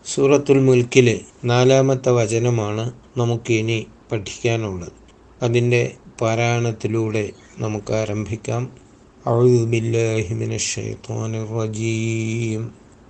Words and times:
സൂറത്തുൽ 0.06 0.60
മുൽക്കിലെ 0.60 1.20
നാലാമത്തെ 1.44 2.10
വചനമാണ് 2.10 2.92
നമുക്കിനി 3.16 3.86
പഠിക്കാനുള്ളത്. 4.12 4.92
അതിന്റെ 5.42 5.94
പാരായണത്തിലൂടെ 6.20 7.30
നമുക്ക് 7.58 7.92
ആരംഭിക്കാം 7.92 8.70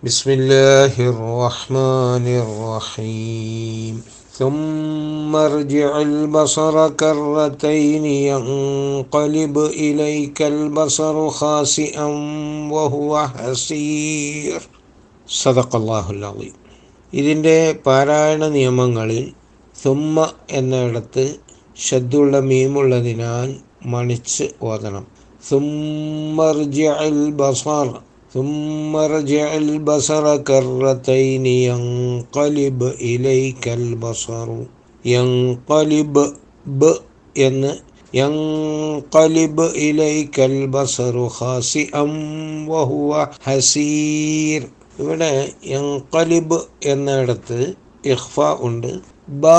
ബിസ്മില്ലാഹിർ 0.04 1.16
റഹ്മാനിർ 1.44 2.78
റഹീം. 2.78 4.25
الشيطان 4.35 5.35
الرجيم 5.35 5.51
بسم 5.51 5.61
الله 5.61 5.69
الرحمن 5.69 5.71
الرحيم 5.71 5.91
ثم 5.91 5.91
ارجع 5.91 6.01
البصر 6.01 6.89
كرتين 6.89 8.05
ينقلب 8.05 9.57
إليك 9.57 10.41
البصر 10.43 11.29
خاسئا 11.29 12.05
وهو 12.71 13.27
حسير 13.27 14.59
صدق 15.29 15.71
الله 15.75 16.05
العظيم 16.11 16.55
ഇതിൻ്റെ 17.13 17.55
പാരായണ 17.85 18.43
നിയമങ്ങളിൽ 18.47 19.23
സുമ്മ 19.75 20.17
എന്നിടത്ത് 20.51 21.25
ശബ്ദുള്ള 21.77 22.39
മീമുള്ളതിനാൽ 22.41 23.49
മണിച്ച് 23.85 24.45
ഓതണം 24.61 25.05
സുമ്മർജിഅൽ 25.49 27.19
ബസർ 27.31 27.87
ثم 28.35 28.95
ارجع 28.97 29.47
البصر 29.55 30.37
كرتين 30.39 31.45
ينقلب 31.69 32.79
إليك 33.03 33.63
البصر 33.71 34.47
ينقلب 35.05 36.15
ب 36.71 36.81
എന്ന് 37.35 37.71
ينقلب 38.13 39.57
إليك 39.79 40.35
البصر 40.51 41.15
خاسئا 41.29 42.03
وهو 42.67 43.09
حسير 43.41 44.61
ഇവിടെ 45.01 45.33
യങ്കലിബ് 45.73 46.57
എന്നിടത്ത് 46.91 47.59
ഇഖ്ഫ 48.05 48.35
ഉണ്ട് 48.67 48.89
ബ 49.41 49.53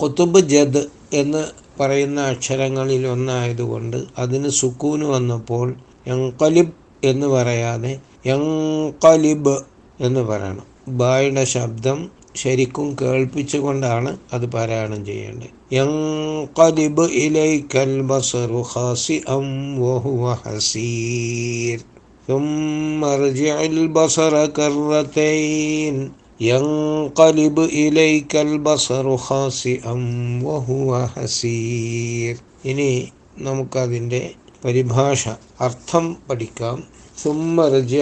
കുത്തുബ് 0.00 0.40
ജദ് 0.52 0.82
എന്ന് 1.12 1.42
പറയുന്ന 1.78 2.20
അക്ഷരങ്ങളിൽ 2.32 3.02
ഒന്നായതുകൊണ്ട് 3.06 3.98
അതിന് 4.18 4.50
സുക്കൂന് 4.58 5.06
വന്നപ്പോൾ 5.06 5.66
യങ്കലിബ് 6.06 6.74
എന്ന് 7.02 7.28
പറയാതെ 7.28 7.92
യങ്കലിബ് 8.26 9.56
എന്ന് 9.98 10.22
പറയണം 10.22 10.66
ബായുടെ 10.96 11.44
ശബ്ദം 11.52 11.98
ശരിക്കും 12.36 12.88
കേൾപ്പിച്ചുകൊണ്ടാണ് 13.00 14.10
അത് 14.32 14.46
പാരായണം 14.52 15.00
ചെയ്യേണ്ടത് 15.06 15.50
യങ്കലിബ് 15.76 17.06
ഇലൈക്കൽ 17.22 17.94
ബസറു 18.10 18.64
ഖാസിഅം 18.72 19.48
വഹുവ 19.82 20.34
ഹസീർ 20.42 21.80
ثم 22.28 23.00
ارجع 23.06 23.56
البصر 23.64 24.34
كرتين 24.48 25.96
ينقلب 26.42 27.56
إليك 27.76 28.32
البصر 28.38 29.06
خاسئا 29.18 29.94
وهو 30.42 30.90
حسير 31.08 32.34
ഇനി 32.64 32.90
നമുക്കതിൻ്റെ 33.38 34.22
പരിഭാഷ 34.64 35.22
അർത്ഥം 35.60 36.04
പഠിക്കാം 36.26 36.78
സുമ്മർജ 37.23 37.95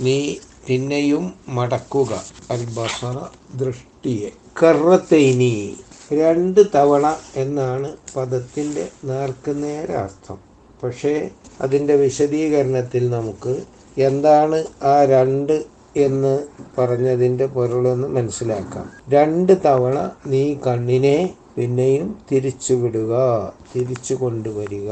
നീ 0.00 0.34
പിന്നെയും 0.66 1.34
മടക്കുക. 1.48 2.22
അൽബസറ 2.50 3.16
ദൃഷ്ടിയെ. 3.54 4.30
കറത്തൈനി 4.62 5.76
രണ്ട് 6.12 6.60
തവണ 6.74 7.16
എന്നാണ് 7.36 7.96
പദത്തിന്റെ 8.16 8.88
നേർക്കുനേര 9.04 9.92
അർത്ഥം 9.92 10.38
പക്ഷേ 10.82 11.30
അതിന്റെ 11.60 11.96
വിശദീകരണത്തിൽ 11.96 13.10
നമുക്ക് 13.10 13.54
എന്താണ് 13.98 14.64
ആ 14.82 15.04
രണ്ട് 15.04 15.64
എന്ന് 15.96 16.32
പറഞ്ഞതിന്റെ 16.78 17.46
പൊരുളെന്ന് 17.46 18.08
മനസ്സിലാക്കാം. 18.08 18.90
രണ്ട് 19.08 19.52
തവണ 19.64 20.10
നീ 20.26 20.54
കണ്ണിനെ 20.66 21.34
പിന്നെയും 21.56 22.18
തിരിച്ചുവിടുക 22.32 23.12
തിരിച്ചു 23.76 24.14
കൊണ്ടുവരിക 24.14 24.90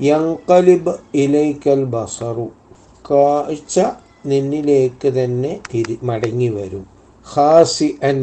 യങ്കലിബ് 0.00 0.94
ഇലൈക്കൽ 1.14 1.84
ബസറു. 1.84 2.59
കാഴ്ച 3.10 3.80
നിന്നിലേക്ക് 4.26 5.08
തന്നെ 5.08 5.60
തിരി 5.74 5.98
മടങ്ങി 6.02 6.48
വരും. 6.48 6.86
ഹാസി 7.32 7.98
അൻ 8.02 8.18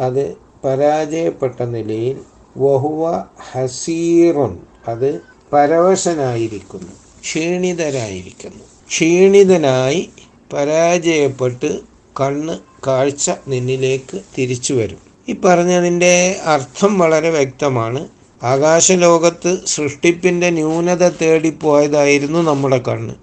അത് 0.00 0.36
പരാജയപ്പെട്ട 0.64 1.62
നിലയിൽ 1.62 2.16
വഹുവ 2.58 3.24
ഹസീറുൻ. 3.52 4.58
അത് 4.88 5.20
പരവശനായിരിക്കുന്നു. 5.52 6.92
ക്ഷീണിതരായിരിക്കുന്നു. 7.20 8.64
ക്ഷീണിതനായി 8.88 10.08
പരാജയപ്പെട്ട് 10.52 11.80
കണ്ണ് 12.20 12.58
കാഴ്ച 12.86 13.30
നിന്നിലേക്ക് 13.48 14.20
തിരിച്ചു 14.38 14.74
വരും. 14.74 14.98
ഈ 15.28 15.34
പറഞ്ഞതിന്റെ 15.44 16.40
അർത്ഥം 16.44 16.98
വളരെ 16.98 17.30
വ്യക്തമാണ്. 17.30 18.08
ആകാശലോകത്ത് 18.42 19.58
സൃഷ്ടിപ്പിന്റെ 19.66 20.50
ന്യൂനത 20.50 21.08
തേടിപ്പോയതായിരുന്നു 21.08 22.38
നമ്മുടെ 22.38 22.78
കണ്ണ്. 22.78 23.14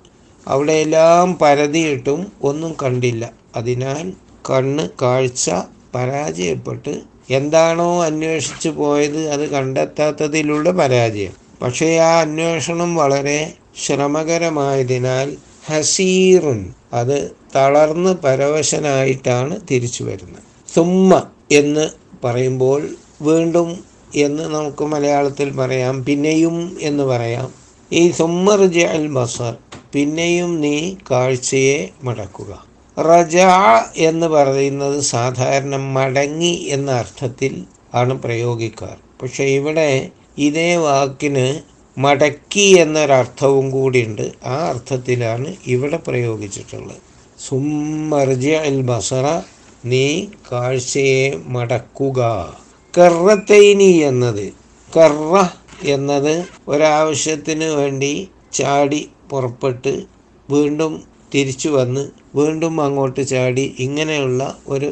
അവിടെയെല്ലാം 0.48 1.38
പരതിയിട്ടും 1.38 2.32
ഒന്നും 2.44 2.76
കണ്ടില്ല. 2.84 3.30
അതിനാൽ 3.56 4.14
കണ്ണ് 4.50 4.90
കാഴ്ച 5.02 5.52
പരാജയപ്പെട്ട് 5.96 7.02
എന്താണോ 7.30 8.04
അന്വേഷിച്ചു 8.04 8.70
പോയത് 8.70 9.30
അത് 9.30 9.50
കണ്ടെത്താത്തതിലുള്ള 9.50 10.72
പരാജയം. 10.72 11.32
പക്ഷേ 11.62 11.98
ആ 11.98 12.20
അന്വേഷണം 12.20 12.96
വളരെ 12.96 13.54
ശ്രമകരമായതിനാൽ 13.86 15.38
ഹസീറുൻ 15.70 16.74
അത് 16.94 17.36
തളർന്ന് 17.56 18.10
പരവശനായിട്ടാണ് 18.10 19.60
തിരിച്ചു 19.72 20.04
വരുന്നത്. 20.04 20.44
സുമ്മ 20.76 21.24
എന്ന് 21.52 21.90
പറയുമ്പോൾ 22.24 22.90
വീണ്ടും 23.22 23.84
എന്ന് 24.16 24.44
നമുക്ക് 24.44 24.84
മലയാളത്തിൽ 24.84 25.50
പറയാം 25.52 26.06
പിന്നെയും 26.06 26.78
എന്ന് 26.82 27.04
പറയാം. 27.04 27.54
ഈ 27.94 28.12
സുമ്മർജ 28.12 28.80
അൽ 28.80 29.08
ബസർ 29.08 29.56
പിന്നെയും 29.94 30.62
നീ 30.62 30.96
കാഴ്ചയെ 31.12 31.90
മടക്കുക. 32.04 32.66
റജ 33.00 33.38
എന്ന് 33.98 34.28
പറയുന്നത് 34.28 35.00
സാധാരണ 35.00 35.76
മടങ്ങി 35.76 36.66
എന്ന 36.70 36.92
അർത്ഥത്തിൽ 36.92 37.64
ആണ് 37.94 38.14
പ്രയോഗിക്കാർ. 38.14 38.98
പക്ഷെ 39.22 39.44
ഇവിടെ 39.44 40.10
ഇതേ 40.38 40.76
വാക്കിന് 40.76 41.60
മടക്കി 42.00 42.76
എന്നൊരർത്ഥവും 42.80 43.72
കൂടിയുണ്ട്. 43.72 44.32
ആ 44.46 44.70
അർത്ഥത്തിലാണ് 44.70 45.56
ഇവിടെ 45.68 45.98
പ്രയോഗിച്ചിട്ടുള്ളത്. 45.98 46.98
സുമർജ 47.48 48.48
അൽ 48.48 48.82
ബസറ 48.82 49.42
നീ 49.86 50.26
കാഴ്ചയെ 50.52 51.40
മടക്കുക. 51.46 52.54
കറത്തൈനി 52.98 53.84
എന്നത് 53.84 54.54
കറ 54.98 55.44
എന്നത് 55.84 56.46
ഒരാവശ്യത്തിന് 56.68 57.64
വേണ്ടി 57.64 58.30
ചാടി 58.54 59.10
പുറപ്പെട്ട് 59.34 59.94
വീണ്ടും 60.50 60.94
തിരിച്ചു 61.34 61.70
വന്ന് 61.70 62.04
വീണ്ടും 62.40 62.76
അങ്ങോട്ട് 62.86 63.22
ചാടി 63.32 63.66
ഇങ്ങനെയുള്ള 63.80 64.42
ഒരു 64.68 64.90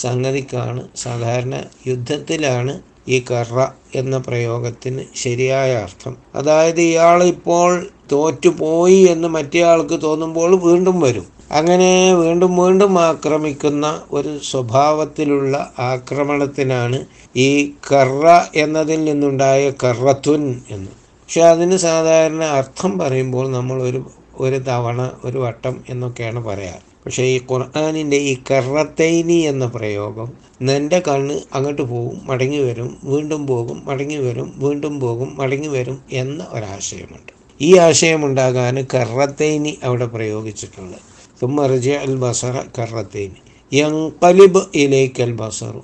സംഗതിക്കാണ് 0.00 0.82
സാധാരണ 1.02 1.54
യുദ്ധത്തിലാണ് 1.86 2.74
ഈ 3.08 3.16
കറ 3.30 3.66
എന്ന 3.94 4.16
പ്രയോഗത്തിന് 4.18 5.02
ശരിയായ 5.22 5.70
അർത്ഥം. 5.86 6.14
അതായത് 6.34 6.80
ഇയാൾ 6.80 7.18
ഇപ്പോൾ 7.24 7.70
തോറ്റുപോയി 8.12 9.00
എന്ന് 9.12 9.28
മറ്റേ 9.28 9.62
ആൾക്ക് 9.72 9.96
തോന്നുമ്പോൾ 10.02 10.50
വീണ്ടും 10.66 10.96
വരും. 11.00 11.26
അങ്ങനെ 11.58 11.90
വീണ്ടും 12.14 12.52
വീണ്ടും 12.56 12.92
ആക്രമിക്കുന്ന 13.00 13.86
ഒരു 14.10 14.32
സ്വഭാവത്തിലുള്ള 14.50 15.56
ആക്രമണത്തിനാണ് 15.92 16.98
ഈ 17.46 17.50
കറ 17.92 18.24
എന്നതിൽ 18.64 19.00
നിന്നുണ്ടായ 19.04 19.62
കറത്തുൻ 19.84 20.44
എന്ന്. 20.70 20.92
പക്ഷെ 21.24 21.40
അതിന് 21.40 21.76
സാധാരണ 21.76 22.42
അർത്ഥം 22.42 22.98
പറയുമ്പോൾ 22.98 23.50
നമ്മൾ 23.50 23.82
ഒരു 23.82 24.00
ഒരു 24.40 24.56
തവണ 24.56 25.10
ഒരു 25.24 25.38
വട്ടം 25.38 25.84
എന്നൊക്കെയാണ് 25.88 26.40
പറയാറ്. 26.44 26.82
പക്ഷേ 27.04 27.22
ഈ 27.22 27.40
ഖുർആാനിന്റെ 27.50 28.16
ഈ 28.16 28.32
കറത്തൈനി 28.50 29.38
എന്ന 29.50 29.66
പ്രയോഗം 29.66 30.28
നിന്റെ 30.62 30.98
കണ്ണ് 31.08 31.40
അങ്ങോട്ട് 31.54 31.82
പോകും 31.82 32.20
മടങ്ങി 32.24 32.58
വരും 32.58 32.98
വീണ്ടും 33.04 33.46
പോകും 33.46 33.82
മടങ്ങി 33.84 34.16
വരും 34.16 34.54
വീണ്ടും 34.56 35.00
പോകും 35.00 35.36
മടങ്ങി 35.36 35.68
വരും 35.68 36.02
എന്ന 36.12 36.46
ഒരാശയമുണ്ട്. 36.50 37.32
ഈ 37.60 37.78
ആശയമുണ്ടാകാൻ 37.78 38.86
കറത്തൈനി 38.94 39.78
അവിടെ 39.84 40.06
പ്രയോഗിച്ചിട്ടുണ്ട്. 40.06 40.98
തുമ്മറിജ 41.42 41.88
അൽ 41.90 42.14
ബസറ 42.16 42.56
കറത്തൈനി 42.78 43.40
യങ്കലിബ് 43.72 44.62
ഇലേക്കൽ 44.74 45.32
ബസറു 45.32 45.82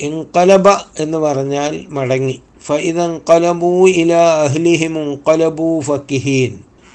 ഇൻകലബ 0.00 0.68
എന്ന് 0.98 1.18
പറഞ്ഞാൽ 1.18 1.86
മടങ്ങി. 1.88 2.38
ഫൈദങ്കലബൂ 2.66 3.86
ഇല 3.86 4.12
അഹ്ലിഹിമും 4.44 5.08
കലബൂ 5.28 5.80
ഫക്കിഹീൻ 5.80 6.52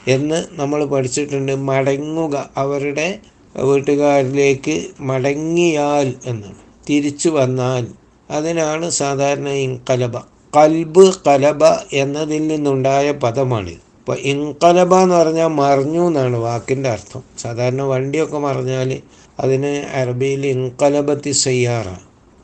എന്ന് 0.08 0.46
നമ്മൾ 0.60 0.86
പഠിച്ചിട്ടുണ്ട്. 0.86 1.56
മടങ്ങുക 1.70 2.50
അവരുടെ 2.58 3.20
വീട്ടുകാരിലേക്ക് 3.56 4.76
മടങ്ങിയാൽ 5.00 6.14
എന്നാണ് 6.26 6.62
തിരിച്ചു 6.90 7.30
വന്നാൽ 7.30 7.88
അതിനാണ് 8.32 8.90
സാധാരണ 8.90 9.50
ഇൻകലബ 9.50 10.18
കൽബ് 10.58 11.06
കലബ 11.28 11.64
എന്നതിൽ 11.94 12.48
നിന്നുണ്ടായ 12.48 13.12
പദമാണ്. 13.12 13.74
ഇപ്പോൾ 14.00 14.18
ഇൻകലബ 14.24 14.94
എന്ന് 14.96 15.16
പറഞ്ഞാൽ 15.16 15.48
മറിഞ്ഞു 15.48 16.08
എന്നാണ് 16.08 16.38
വാക്കിന്റെ 16.38 16.90
അർത്ഥം. 16.90 17.24
സാധാരണ 17.38 17.82
വണ്ടിയൊക്കെ 17.82 18.38
മറിഞ്ഞാൽ 18.38 19.02
അതിന് 19.40 19.74
അറബിയിൽ 19.94 20.46
ഇൻകലബത്തി 20.48 21.32
സയ്യാറ 21.32 21.88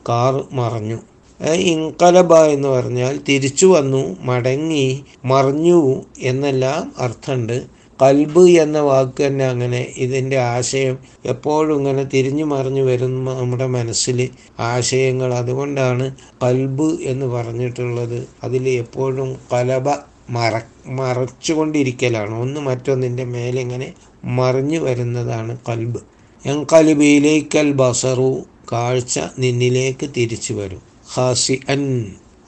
കാർ 0.08 0.34
മറഞ്ഞു. 0.52 0.98
ഇൻകലബ 1.40 2.34
എന്ന് 2.34 2.68
പറഞ്ഞാൽ 2.68 3.20
തിരിച്ചു 3.28 3.66
വന്നു 3.66 4.16
മടങ്ങി 4.20 5.04
മറിഞ്ഞു 5.24 6.02
എന്നെല്ലാം 6.18 6.92
അർത്ഥമുണ്ട്. 6.98 7.62
കൽബ് 8.02 8.50
എന്ന 8.50 8.78
വാക്ക് 8.80 9.26
തന്നെ 9.26 9.44
അങ്ങനെ 9.44 9.86
ഇതിന്റെ 9.96 10.38
ആശയം 10.38 10.98
എപ്പോഴും 11.24 11.76
ഇങ്ങനെ 11.76 12.04
തിരിഞ്ഞു 12.04 12.44
മറിഞ്ഞു 12.44 12.82
വരുന്ന 12.82 13.40
നമ്മുടെ 13.40 13.66
മനസ്സിൽ 13.66 14.28
ആശയങ്ങൾ. 14.58 15.34
അതുകൊണ്ടാണ് 15.34 16.14
കൽബ് 16.42 16.98
എന്ന് 17.00 17.26
പറഞ്ഞിട്ടുള്ളത്. 17.26 18.28
അതിൽ 18.44 18.68
എപ്പോഴും 18.68 19.36
കലബ 19.52 19.88
മറ 20.30 20.60
മറച്ചുകൊണ്ടിരിക്കലാണ്. 20.86 22.38
ഒന്ന് 22.38 22.60
മറ്റൊന്നിന്റെ 22.60 23.24
മേലെ 23.24 23.60
ഇങ്ങനെ 23.60 23.92
മറിഞ്ഞു 24.24 24.78
വരുന്നതാണ് 24.78 25.58
കൽബ്. 25.68 25.98
എൻ 26.46 26.56
എങ്കൽബിയിലേക്കൽ 26.56 27.72
ബസറു 27.72 28.42
കാഴ്ച 28.72 29.20
നിന്നിലേക്ക് 29.38 30.10
തിരിച്ചു 30.16 30.54
വരും. 30.54 30.93
ഹാസി 31.12 31.60
അൻ 31.68 31.82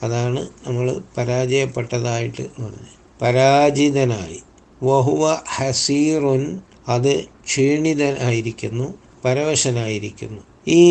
അതാണ് 0.03 0.47
നമ്മൾ 0.67 1.01
പരാജയപ്പെട്ടതായിട്ട് 1.17 2.43
പറഞ്ഞത്. 2.59 2.91
പരാജിതനായി. 3.21 4.39
വഹുവ 4.83 5.37
ഹസീറുൻ 5.55 6.59
അത് 6.87 7.23
ക്ഷീണിതനായിരിക്കുന്നു 7.45 8.93
പരവശനായിരിക്കുന്നു. 9.25 10.41
ഈ 10.67 10.83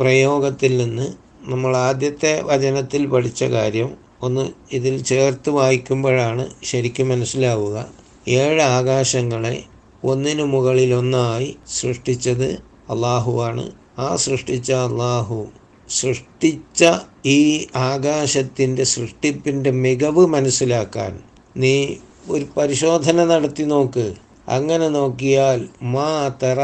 പ്രയോഗത്തിൽ 0.00 0.76
നിന്ന് 0.76 1.06
നമ്മൾ 1.40 1.76
ആദ്യത്തെ 1.76 2.40
വചനത്തിൽ 2.42 3.06
പഠിച്ച 3.06 3.44
കാര്യം 3.44 3.90
ഒന്ന് 4.22 4.48
ഇതിൽ 4.72 5.02
ചേർത്ത് 5.02 5.50
വായിക്കുമ്പോഴാണ് 5.50 6.46
ശരിക്കും 6.64 7.08
മനസ്സിലാവുക. 7.08 7.76
ഏഴ് 8.28 8.60
ആകാശങ്ങളെ 8.60 9.64
ഒന്നിനു 10.04 10.42
മുകളിലൊന്നായി 10.42 11.56
സൃഷ്ടിച്ചത് 11.68 12.48
അള്ളാഹുവാണ്. 12.90 13.70
ആ 13.98 14.16
സൃഷ്ടിച്ച 14.16 14.72
അള്ളാഹു 14.72 15.46
സൃഷ്ടിച്ച 15.88 16.84
ഈ 17.26 17.66
ആകാശത്തിന്റെ 17.76 18.84
സൃഷ്ടിപ്പിന്റെ 18.84 19.70
മികവ് 19.70 20.26
മനസ്സിലാക്കാൻ 20.26 21.18
നീ 21.56 21.86
ഒരു 22.28 22.46
പരിശോധന 22.56 23.24
നടത്തി 23.24 23.62
നോക്ക്. 23.62 24.14
അങ്ങനെ 24.48 24.88
നോക്കിയാൽ 24.88 25.68
മാ 25.82 26.28
തറ 26.42 26.58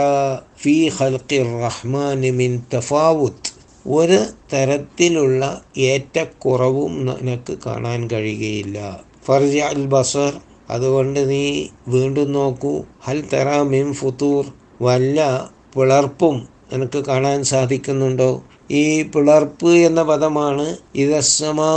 ഫി 0.63 0.89
ഹൽക്കി 0.89 1.43
റഹ്മാൻ 1.43 2.21
മിൻ 2.21 2.63
തഫാവുത്ത്. 2.75 3.51
ഒരു 3.87 4.27
തരത്തിലുള്ള 4.53 5.63
ഏറ്റക്കുറവും 5.79 7.07
നിനക്ക് 7.07 7.59
കാണാൻ 7.67 8.09
കഴിയുകയില്ല. 8.11 9.01
ഫർജ 9.27 9.57
അൽ 9.57 9.87
ബസർ 9.87 10.33
അതുകൊണ്ട് 10.71 11.31
നീ 11.31 11.67
വീണ്ടും 11.89 12.33
നോക്കൂ. 12.33 12.83
ഹൽ 13.05 13.25
തറ 13.33 13.63
മിൻ 13.63 13.93
ഫുത്തൂർ 13.93 14.53
വല്ല 14.83 15.51
പിളർപ്പും 15.77 16.49
നിനക്ക് 16.73 17.05
കാണാൻ 17.05 17.45
സാധിക്കുന്നുണ്ടോ? 17.45 18.43
ഈ 18.71 19.03
പിളർപ്പ് 19.03 19.71
എന്ന 19.71 20.03
പദമാണ് 20.03 20.77
ഇതസമാ 20.95 21.71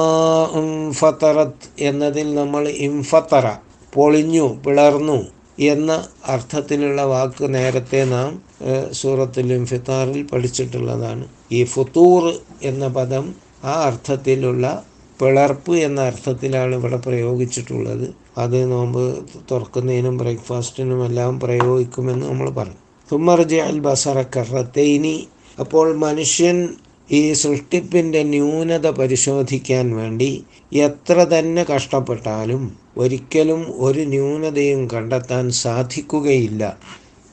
ഫത്തറത്ത് 0.91 1.69
എന്നതിൽ 1.79 2.35
നമ്മൾ 2.35 2.69
ഇംഫത്തറ 2.69 3.47
പൊളിഞ്ഞു 3.93 4.57
പിളർന്നു 4.65 5.25
എന്ന 5.59 6.07
അർത്ഥത്തിലുള്ള 6.25 7.01
വാക്ക് 7.03 7.55
നേരത്തെ 7.55 8.03
നാം 8.03 8.41
സൂറത്തുൽ 8.91 9.65
ഫിത്താറിൽ 9.65 10.27
പഠിച്ചിട്ടുള്ളതാണ്. 10.27 11.25
ഈ 11.51 11.63
ഫുത്തൂർ 11.63 12.39
എന്ന 12.63 12.87
പദം 12.87 13.35
ആ 13.63 13.73
അർത്ഥത്തിലുള്ള 13.83 14.83
പിളർപ്പ് 15.21 15.73
എന്ന 15.77 16.01
അർത്ഥത്തിലാണ് 16.01 16.75
ഇവിടെ 16.75 16.97
പ്രയോഗിച്ചിട്ടുള്ളത്. 16.97 18.13
അത് 18.37 18.71
നോമ്പ് 18.71 19.03
തുറക്കുന്നതിനും 19.51 20.17
ബ്രേക്ക്ഫാസ്റ്റിനും 20.17 21.05
എല്ലാം 21.05 21.39
പ്രയോഗിക്കുമെന്ന് 21.39 22.29
നമ്മൾ 22.29 22.49
പറഞ്ഞു. 22.49 22.79
തുമ്മർജ 23.11 23.55
അൽ 23.55 23.79
ബസറ 23.79 24.21
കറത്തേനി 24.21 25.27
അപ്പോൾ 25.59 25.95
മനുഷ്യൻ 25.95 26.69
ഈ 27.11 27.33
സൃഷ്ടിപ്പിന്റെ 27.33 28.23
ന്യൂനത 28.23 28.87
പരിശോധിക്കാൻ 28.87 29.95
വേണ്ടി 29.95 30.43
എത്ര 30.73 31.13
തന്നെ 31.13 31.63
കഷ്ടപ്പെട്ടാലും 31.63 32.77
ഒരിക്കലും 32.97 33.73
ഒരു 33.75 33.99
ന്യൂനതയും 33.99 34.87
കണ്ടെത്താൻ 34.93 35.51
സാധിക്കുകയില്ല 35.51 36.77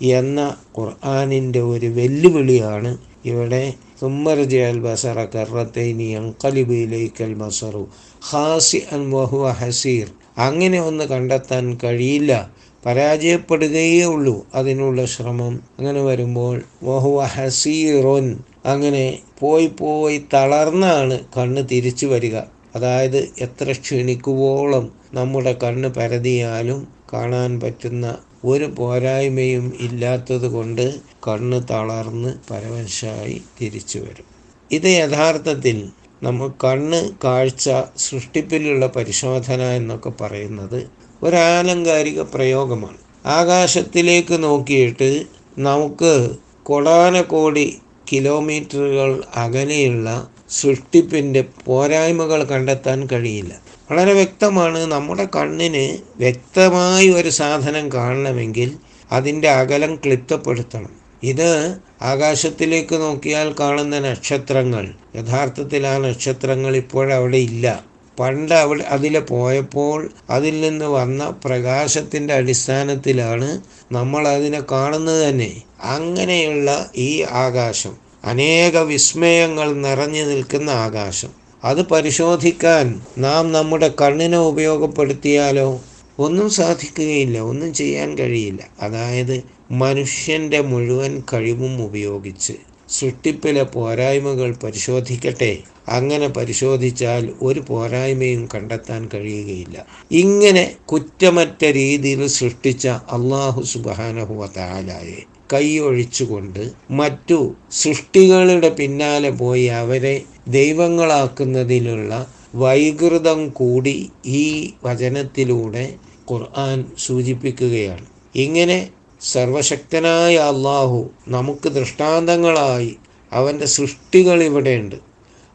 എന്ന 0.02 0.56
ഖുർആാനിന്റെ 0.78 1.61
ഒരു 1.61 1.87
വെല്ലുവിളിയാണ് 1.87 2.99
ഇവിടെ 3.25 3.75
തുമ്മർജൽ 4.02 4.81
ബസറ 4.81 5.25
കറത്തൈനി 5.25 6.05
അങ്കലിബിലേക്കൽ 6.05 7.34
ബസറു 7.34 7.88
ഹാസി 8.31 8.82
അൻ 8.93 9.11
വഹുവ 9.11 9.50
ഹസീർ. 9.50 10.06
അങ്ങനെ 10.38 10.81
ഒന്ന് 10.81 11.05
കണ്ടെത്താൻ 11.05 11.78
കഴിയില്ല. 11.84 12.50
പരാജയപ്പെടുകയേ 12.87 14.05
ഉള്ളൂ 14.05 14.46
അതിനുള്ള 14.55 15.06
ശ്രമം. 15.06 15.61
അങ്ങനെ 15.78 16.02
വരുമ്പോൾ 16.02 16.62
വഹുവ 16.82 17.22
ഹസീറോൻ 17.22 18.38
അങ്ങനെ 18.64 19.18
പോയി 19.40 19.66
പോയി 19.66 20.26
തളർന്നാണ് 20.32 21.18
കണ്ണ് 21.36 21.68
തിരിച്ചു 21.68 22.06
വരിക. 22.06 22.36
അതായത് 22.74 23.30
എത്ര 23.38 23.72
ക്ഷണിക്കുവോളം 23.72 24.92
നമ്മുടെ 25.14 25.52
കണ്ണ് 25.52 25.88
പരതിയാലും 25.88 26.88
കാണാൻ 27.12 27.60
പറ്റുന്ന 27.60 28.18
ഒരു 28.44 28.64
പോരായ്മയും 28.64 29.72
ഇല്ലാത്തത് 29.80 30.46
കൊണ്ട് 30.46 31.00
കണ്ണ് 31.26 31.68
തളർന്ന് 31.68 32.34
പരവശായി 32.50 33.42
തിരിച്ചു 33.60 33.98
വരും. 33.98 34.24
ഇത് 34.70 34.84
യഥാർത്ഥത്തിൽ 34.84 35.88
നമ്മൾ 36.22 36.48
കണ്ണ് 36.64 37.10
കാഴ്ച 37.24 37.68
സൃഷ്ടിപ്പിലുള്ള 37.96 38.86
പരിശോധന 38.86 39.62
എന്നൊക്കെ 39.62 40.12
പറയുന്നത് 40.20 40.90
ഒരാലങ്കാരിക 41.22 42.20
പ്രയോഗമാണ്. 42.20 42.98
ആകാശത്തിലേക്ക് 43.24 44.42
നോക്കിയിട്ട് 44.42 45.26
നമുക്ക് 45.58 46.38
കൊടാനക്കോടി 46.62 47.80
കിലോമീറ്ററുകൾ 48.12 49.24
അകലെയുള്ള 49.36 50.30
സൃഷ്ടിപ്പിന്റെ 50.50 51.44
പോരായ്മകൾ 51.66 52.44
കണ്ടെത്താൻ 52.44 53.08
കഴിയില്ല. 53.12 53.60
വളരെ 53.90 54.12
വ്യക്തമാണ് 54.12 54.78
നമ്മുടെ 54.78 55.28
കണ്ണിന് 55.36 55.98
വ്യക്തമായി 56.16 57.08
ഒരു 57.08 57.28
സാധനം 57.28 57.92
കാണണമെങ്കിൽ 57.92 58.72
അതിന്റെ 59.12 59.50
അകലം 59.50 59.96
ക്ലിപ്തപ്പെടുത്തണം. 59.96 60.90
ഇത് 61.22 61.76
ആകാശത്തിലേക്ക് 62.02 62.94
നോക്കിയാൽ 62.94 63.54
കാണുന്ന 63.60 63.98
നക്ഷത്രങ്ങൾ. 63.98 64.94
യഥാർത്ഥത്തിൽ 65.16 65.86
ആ 65.86 65.98
നക്ഷത്രങ്ങൾ 65.98 66.76
ഇപ്പോഴവിടെ 66.76 67.36
ഇല്ല. 67.36 67.89
പണ്ട് 68.18 68.54
അവിടെ 68.54 68.82
അതിൽ 68.82 69.18
പോയപ്പോൾ 69.18 70.10
അതിൽ 70.30 70.60
നിന്ന് 70.60 70.84
വന്ന 70.84 71.30
പ്രകാശത്തിന്റെ 71.44 72.34
അടിസ്ഥാനത്തിലാണ് 72.34 73.60
നമ്മൾ 73.92 74.28
അതിനെ 74.28 74.62
കാണുന്നത് 74.72 75.29
തന്നെ. 75.29 75.62
അങ്ങനെയുള്ള 75.82 76.90
ഈ 76.96 77.22
ആകാശം 77.22 77.94
അനേക 78.24 78.79
വിസ്മയങ്ങൾ 78.79 79.74
നിറഞ്ഞു 79.74 80.22
നിൽക്കുന്ന 80.22 80.70
ആകാശം. 80.70 81.31
അത് 81.64 81.86
പരിശോധിക്കാൻ 81.88 83.00
നാം 83.19 83.52
നമ്മുടെ 83.52 83.93
കണ്ണിനെ 84.00 84.38
ഉപയോഗപ്പെടുത്തിയാലോ? 84.38 85.81
ഒന്നും 86.19 86.50
സാധിക്കുകയില്ല 86.50 87.38
ഒന്നും 87.38 87.74
ചെയ്യാൻ 87.74 88.19
കഴിയില്ല. 88.19 88.62
അതായത് 88.81 89.44
മനുഷ്യന്റെ 89.70 90.60
മുഴുവൻ 90.60 91.22
കഴിവും 91.32 91.82
ഉപയോഗിച്ച് 91.82 92.52
സൃഷ്ടിപ്പിലെ 92.88 93.62
പോരായ്മകൾ 93.62 94.56
പരിശോധിക്കട്ടെ. 94.64 95.52
അങ്ങനെ 95.91 96.29
പരിശോധിച്ചാൽ 96.29 97.32
ഒരു 97.43 97.61
പോരായ്മയും 97.61 98.49
കണ്ടെത്താൻ 98.55 99.09
കഴിയുകയില്ല. 99.15 99.87
ഇങ്ങനെ 100.11 100.75
കുറ്റമറ്റ 100.87 101.65
രീതിയിൽ 101.65 102.27
സൃഷ്ടിച്ച 102.27 102.89
അള്ളാഹു 102.89 103.63
സുബാനഹുവ 103.63 104.47
താലായെ 104.47 105.20
കൈയൊഴിച്ചുകൊണ്ട് 105.53 106.73
മറ്റു 106.91 107.55
സൃഷ്ടികളുടെ 107.73 108.69
പിന്നാലെ 108.69 109.31
പോയി 109.31 109.65
അവരെ 109.65 110.23
ദൈവങ്ങളാക്കുന്നതിലുള്ള 110.49 112.27
വൈകൃതം 112.55 113.49
കൂടി 113.49 114.11
ഈ 114.27 114.73
വചനത്തിലൂടെ 114.85 115.94
ഖുർആൻ 116.32 116.85
സൂചിപ്പിക്കുകയാണ്. 116.99 118.06
ഇങ്ങനെ 118.35 118.89
സർവശക്തനായ 119.20 120.35
അള്ളാഹു 120.37 121.11
നമുക്ക് 121.29 121.69
ദൃഷ്ടാന്തങ്ങളായി 121.69 122.97
അവന്റെ 123.32 123.67
സൃഷ്ടികൾ 123.67 124.43
ഇവിടെയുണ്ട്. 124.44 125.09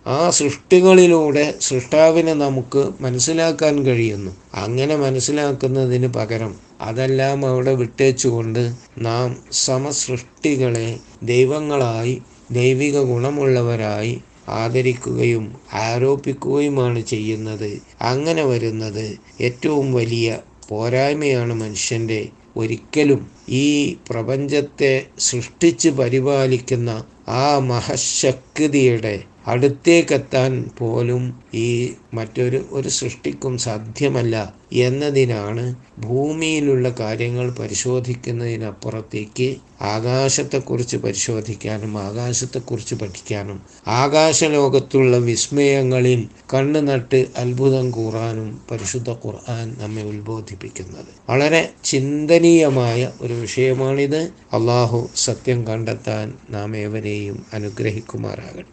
ആ 0.05 0.29
സൃഷ്ടികളിലൂടെ 0.29 1.53
സൃഷ്ടാവിനെ 1.61 2.33
നമുക്ക് 2.33 2.93
മനസ്സിലാക്കാൻ 3.01 3.85
കഴിയുന്നു. 3.85 4.31
അങ്ങനെ 4.55 4.95
മനസ്സിലാക്കുന്നതിന് 4.95 6.07
പകരം 6.07 6.51
അതെല്ലാം 6.81 7.45
അവിടെ 7.45 7.73
വിട്ടേച്ചുകൊണ്ട് 7.73 8.61
നാം 8.97 9.29
സമസൃഷ്ടികളെ 9.51 10.87
ദൈവങ്ങളായി 11.23 12.15
ദൈവിക 12.51 12.99
ഗുണമുള്ളവരായി 13.01 14.13
ആദരിക്കുകയും 14.55 15.45
ആരോപിക്കുകയുമാണ് 15.73 17.01
ചെയ്യുന്നത്. 17.05 17.69
അങ്ങനെ 18.01 18.43
വരുന്നത് 18.45 19.05
ഏറ്റവും 19.41 19.93
വലിയ 19.93 20.27
പോരായ്മയാണ് 20.69 21.53
മനുഷ്യന്റെ 21.53 22.21
ഒരിക്കലും 22.57 23.21
ഈ 23.49 23.67
പ്രപഞ്ചത്തെ 24.09 24.93
സൃഷ്ടിച്ച് 25.19 25.89
പരിപാലിക്കുന്ന 25.89 26.91
ആ 27.27 27.59
മഹശക്തിയുടെ 27.59 29.15
അടുത്തേക്കെത്താൻ 29.47 30.69
പോലും 30.77 31.43
ഈ 31.53 31.93
മറ്റൊരു 32.13 32.65
ഒരു 32.71 32.89
സൃഷ്ടിക്കും 32.89 33.57
സാധ്യമല്ല 33.57 34.53
എന്നതിനാണ് 34.73 35.75
ഭൂമിയിലുള്ള 35.99 36.95
കാര്യങ്ങൾ 36.99 37.51
പരിശോധിക്കുന്നതിനപ്പുറത്തേക്ക് 37.51 39.55
ആകാശത്തെക്കുറിച്ച് 39.81 40.97
പരിശോധിക്കാനും 40.97 41.97
ആകാശത്തെക്കുറിച്ച് 41.97 42.95
പഠിക്കാനും 42.95 43.61
ആകാശലോകത്തുള്ള 43.87 45.17
വിസ്മയങ്ങളിൽ 45.17 46.27
കണ്ണു 46.53 46.79
നട്ട് 46.79 47.25
അത്ഭുതം 47.37 47.91
കൂറാനും 47.91 48.61
പരിശുദ്ധ 48.71 49.09
ഖുർആൻ 49.09 49.75
നമ്മെ 49.79 50.03
ഉത്ബോധിപ്പിക്കുന്നത്. 50.03 51.07
വളരെ 51.29 51.69
ചിന്തനീയമായ 51.83 53.11
ഒരു 53.21 53.33
വിഷയമാണിത്. 53.33 54.31
അള്ളാഹു 54.53 55.09
സത്യം 55.15 55.67
കണ്ടെത്താൻ 55.67 56.33
നാം 56.49 56.77
ഏവരെയും 56.77 57.45
അനുഗ്രഹിക്കുമാറാകട്ടെ. 57.53 58.65